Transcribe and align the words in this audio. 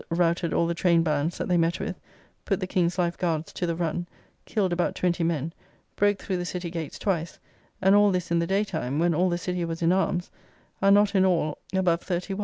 routed 0.09 0.51
all 0.51 0.65
the 0.65 0.73
Trainbands 0.73 1.37
that 1.37 1.47
they 1.47 1.57
met 1.57 1.79
with, 1.79 1.99
put 2.43 2.59
the 2.59 2.65
King's 2.65 2.97
life 2.97 3.19
guards 3.19 3.53
to 3.53 3.67
the 3.67 3.75
run, 3.75 4.07
killed 4.45 4.73
about 4.73 4.95
twenty 4.95 5.23
men, 5.23 5.53
broke 5.95 6.17
through 6.17 6.37
the 6.37 6.43
City 6.43 6.71
gates 6.71 6.97
twice; 6.97 7.37
and 7.83 7.93
all 7.93 8.09
this 8.09 8.31
in 8.31 8.39
the 8.39 8.47
day 8.47 8.63
time, 8.63 8.97
when 8.97 9.13
all 9.13 9.29
the 9.29 9.37
City 9.37 9.63
was 9.63 9.83
in 9.83 9.91
arms; 9.91 10.31
are 10.81 10.89
not 10.89 11.13
in 11.13 11.23
all 11.23 11.59
about 11.71 12.03
31. 12.03 12.39